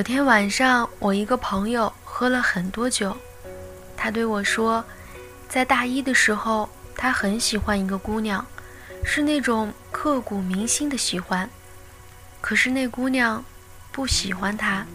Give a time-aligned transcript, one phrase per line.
[0.00, 3.14] 有天晚上，我一个朋友喝了很多酒，
[3.98, 4.82] 他对我说，
[5.46, 6.66] 在大一的时候，
[6.96, 8.42] 他很喜欢一个姑娘，
[9.04, 11.46] 是那种刻骨铭心的喜欢。
[12.40, 13.44] 可是那姑娘
[13.92, 14.86] 不喜欢他，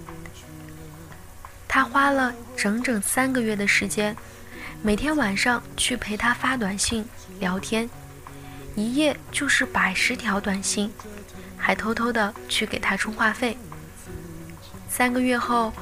[1.67, 4.17] 他花了整整三个月的时间，
[4.81, 7.07] 每天晚上去陪她发短信
[7.39, 7.87] 聊天，
[8.73, 10.91] 一夜就是百十条短信，
[11.55, 13.55] 还偷偷的去给她充话费。
[14.97, 15.73] 三个月后，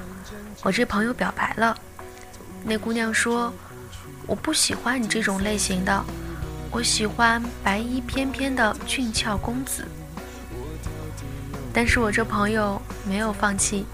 [0.64, 1.78] 我这朋友表白了。
[2.64, 3.54] 那姑娘说
[4.26, 6.04] ：“我不喜欢你这种类型的，
[6.72, 9.88] 我喜欢白衣翩翩的俊俏公子。”
[11.72, 13.86] 但是我这朋友没有放弃，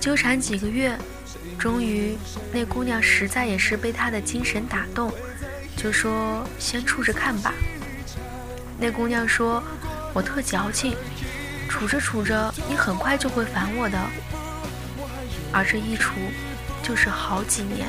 [0.00, 0.98] 纠缠几个月，
[1.56, 2.18] 终于
[2.52, 5.12] 那姑娘实在也是被他的精神打动，
[5.76, 7.54] 就说：“先处着看吧。”
[8.76, 9.62] 那姑娘说
[10.12, 10.96] ：“我特矫情，
[11.68, 13.96] 处着处着，你很快就会烦我的。”
[15.52, 16.12] 而这一处
[16.82, 17.88] 就是好几年。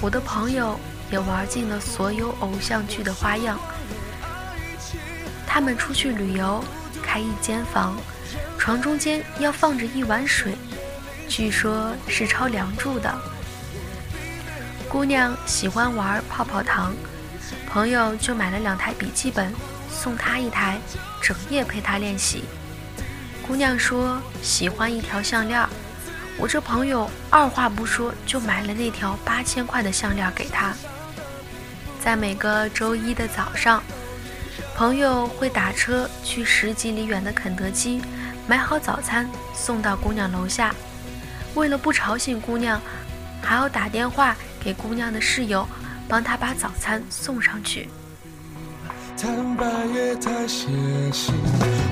[0.00, 0.78] 我的朋友
[1.10, 3.58] 也玩尽了所有偶像剧的花样。
[5.46, 6.64] 他们出去旅游，
[7.02, 7.96] 开一间房，
[8.58, 10.56] 床中间要放着一碗水，
[11.28, 13.14] 据说是抄《梁祝》的。
[14.88, 16.94] 姑娘喜欢玩泡泡糖，
[17.68, 19.52] 朋友就买了两台笔记本，
[19.90, 20.78] 送她一台，
[21.20, 22.44] 整夜陪她练习。
[23.46, 25.66] 姑娘说喜欢一条项链，
[26.38, 30.72] 我这朋友二话不说就买了那条八千块的项链给她。
[32.02, 33.82] 在每个周一的早上，
[34.74, 38.00] 朋友会打车去十几里远的肯德基，
[38.46, 40.74] 买好早餐送到姑娘楼下。
[41.54, 42.80] 为了不吵醒姑娘，
[43.42, 45.68] 还要打电话给姑娘的室友，
[46.08, 47.88] 帮她把早餐送上去。
[49.16, 50.66] 坦白也太血
[51.12, 51.32] 腥，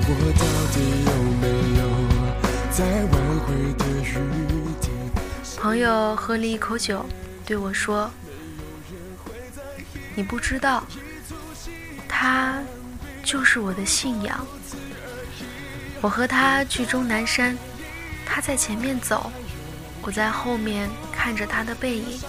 [0.03, 1.45] 我到底有没
[1.77, 1.81] 有
[2.71, 2.79] 在
[3.11, 3.13] 挽
[3.45, 3.47] 回
[3.77, 4.11] 的余
[4.81, 4.89] 地？
[5.57, 7.05] 朋友喝了一口酒，
[7.45, 8.09] 对我说
[10.15, 10.83] ：“你不知道，
[12.07, 12.59] 他
[13.23, 14.45] 就是我的信仰。
[16.01, 17.55] 我和他去终南山，
[18.25, 19.31] 他在前面走，
[20.01, 22.19] 我在后面看着他的背影，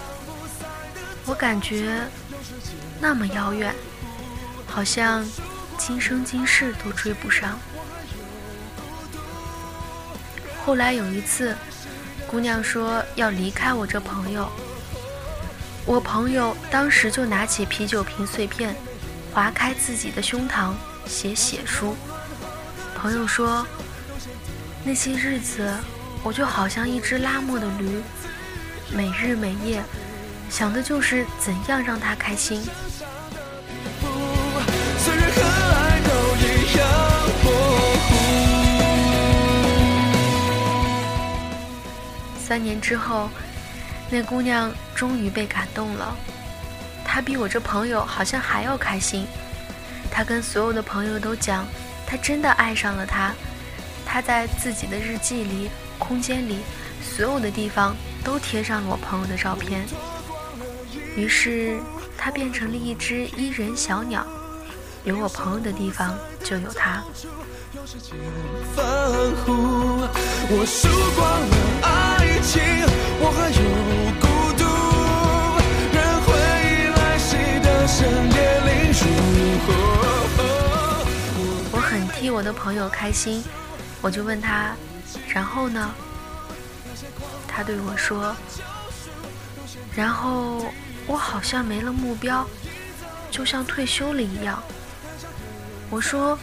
[1.24, 2.02] 我感觉
[3.00, 3.74] 那么遥远。”
[4.68, 5.22] 好像
[5.84, 7.58] 今生今世都追不上。
[10.64, 11.56] 后来有一次，
[12.28, 14.48] 姑娘说要离开我这朋友，
[15.84, 18.76] 我朋友当时就拿起啤酒瓶碎片，
[19.34, 20.72] 划开自己的胸膛
[21.04, 21.96] 写血书。
[22.94, 23.66] 朋友说，
[24.84, 25.68] 那些日子
[26.22, 28.00] 我就好像一只拉磨的驴，
[28.92, 29.82] 每日每夜
[30.48, 32.62] 想的就是怎样让他开心。
[42.52, 43.30] 三年之后，
[44.10, 46.14] 那姑娘终于被感动了。
[47.02, 49.26] 她比我这朋友好像还要开心。
[50.10, 51.66] 她跟所有的朋友都讲，
[52.06, 53.32] 她真的爱上了他。
[54.04, 56.58] 她在自己的日记里、空间里，
[57.00, 59.86] 所有的地方都贴上了我朋友的照片。
[61.16, 61.80] 于是，
[62.18, 64.26] 她变成了一只伊人小鸟。
[65.04, 67.02] 有我朋友的地方，就有他。
[81.72, 83.42] 我很替我的朋友开心，
[84.00, 84.76] 我就问他，
[85.28, 85.90] 然后呢？
[87.48, 88.36] 他对我说，
[89.96, 90.64] 然后
[91.08, 92.46] 我好像没了目标，
[93.32, 94.62] 就像退休了一样。
[95.92, 96.38] 我说：“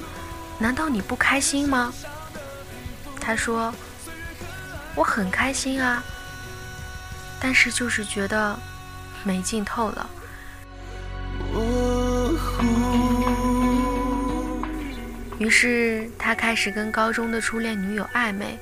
[0.61, 1.91] 难道你不开心吗？”
[3.19, 3.73] 他说
[4.93, 6.03] ：“我很开心啊，
[7.41, 8.55] 但是就是觉得
[9.23, 10.07] 没劲透了。”
[15.39, 18.59] 于是他开始跟高中的初恋女友暧昧，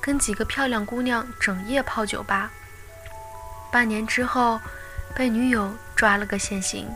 [0.00, 2.50] 跟几个漂亮姑娘整夜泡酒吧。
[3.70, 4.60] 半年之后，
[5.14, 6.88] 被女友抓了个现行。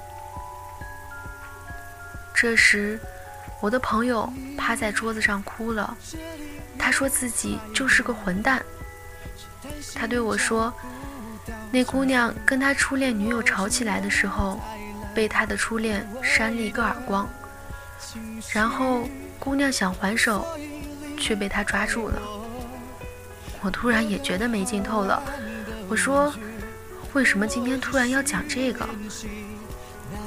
[2.35, 2.99] 这时。
[3.61, 5.97] 我的朋友趴在桌子上哭了，
[6.79, 8.65] 他说自己就是个混蛋。
[9.95, 10.73] 他对我说，
[11.71, 14.59] 那姑娘跟他初恋女友吵起来的时候，
[15.15, 17.29] 被他的初恋扇了一个耳光，
[18.51, 19.07] 然后
[19.39, 20.47] 姑娘想还手，
[21.19, 22.21] 却被他抓住了。
[23.61, 25.23] 我突然也觉得没劲透了，
[25.87, 26.33] 我说，
[27.13, 28.89] 为什么今天突然要讲这个？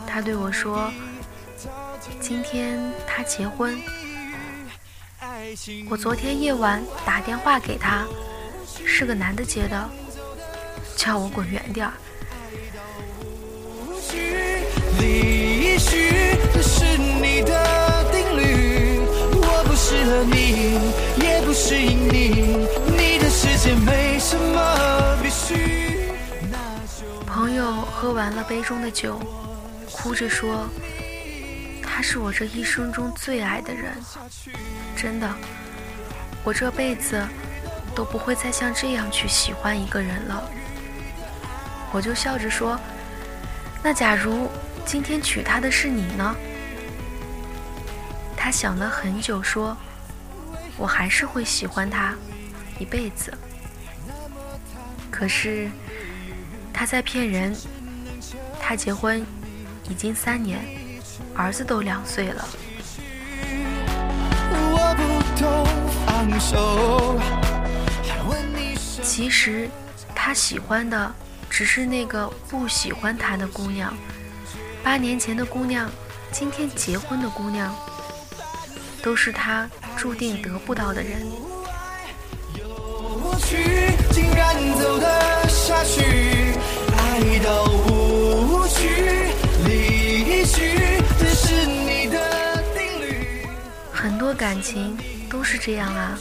[0.05, 0.93] 他对我说。
[2.19, 3.81] 今天他结婚，
[5.89, 8.05] 我昨天夜晚打电话给他，
[8.85, 9.89] 是个男的接的，
[10.95, 11.93] 叫我滚远点儿。
[27.25, 29.19] 朋友喝完了杯中的酒，
[29.91, 30.67] 哭着说
[31.95, 33.93] ：“他是我这一生中最爱的人，
[34.95, 35.31] 真的，
[36.43, 37.23] 我这辈子
[37.93, 40.49] 都不会再像这样去喜欢一个人了。”
[41.93, 42.79] 我就笑着说
[43.83, 44.49] ：“那假如
[44.83, 46.35] 今天娶她的是你呢？”
[48.35, 49.77] 他想了很久，说
[50.75, 52.15] ：“我还是会喜欢她
[52.79, 53.31] 一辈子。”
[55.11, 55.69] 可是
[56.73, 57.55] 他在骗人。
[58.59, 59.23] 他结婚
[59.89, 60.65] 已经三年，
[61.35, 62.47] 儿子都两岁了。
[69.01, 69.69] 其实
[70.15, 71.13] 他喜欢的
[71.49, 73.93] 只是那个不喜欢他的姑娘。
[74.83, 75.89] 八年前的姑娘，
[76.31, 77.73] 今天结婚的姑娘。
[79.03, 81.27] 都是他注定得不到的人。
[94.43, 94.97] 感情
[95.29, 96.19] 都是这样啊，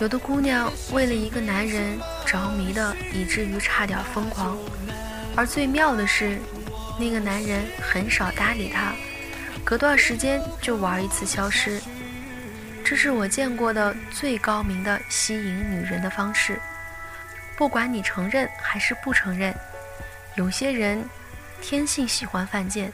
[0.00, 1.96] 有的姑娘为了一个男人
[2.26, 4.58] 着迷的，以至于差点疯狂，
[5.36, 6.40] 而最妙的是，
[6.98, 8.92] 那个男人很少搭理她。
[9.62, 11.80] 隔段时间就玩一次消失，
[12.82, 16.58] 这是我见过的最高明的吸引女人的方式。
[17.56, 19.54] 不管你承认还是不承认，
[20.34, 21.08] 有些人
[21.60, 22.92] 天性喜欢犯贱，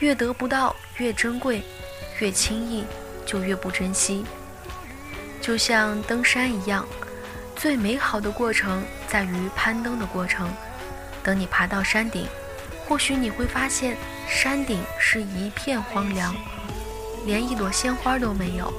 [0.00, 1.62] 越得不到越珍贵，
[2.18, 2.84] 越轻易
[3.26, 4.24] 就越不珍惜。
[5.42, 6.86] 就像登山一样，
[7.54, 10.50] 最美好的过程在于攀登的过程。
[11.22, 12.26] 等你爬到山顶。
[12.88, 13.96] 或许你会发现，
[14.28, 16.32] 山顶是一片荒凉，
[17.24, 18.72] 连一朵鲜花都没有。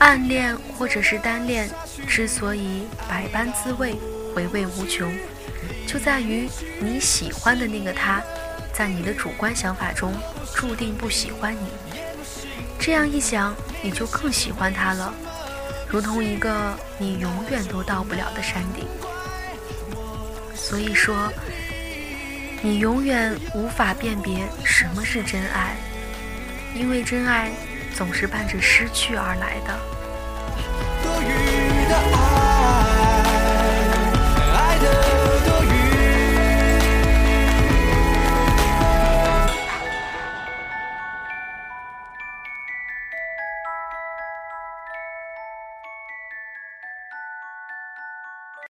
[0.00, 1.70] 暗恋或者是单恋，
[2.08, 3.96] 之所以百般滋味，
[4.34, 5.16] 回味无穷，
[5.86, 6.48] 就在于
[6.80, 8.20] 你喜欢的那个他，
[8.72, 10.12] 在你的主观想法中
[10.56, 11.87] 注定不喜欢你。
[12.78, 15.12] 这样一想，你就更喜欢他了，
[15.88, 18.86] 如同一个你永远都到不了的山顶。
[20.54, 21.32] 所以说。
[22.60, 25.76] 你永远无法辨别什么是真爱，
[26.74, 27.52] 因为真爱
[27.94, 29.78] 总是伴着失去而来的。